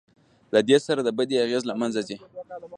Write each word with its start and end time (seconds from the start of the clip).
له 0.53 0.59
دې 0.69 0.77
سره 0.85 1.01
د 1.03 1.09
بدۍ 1.17 1.37
اغېز 1.45 1.63
له 1.67 1.73
منځه 1.81 2.01
ځي. 2.07 2.17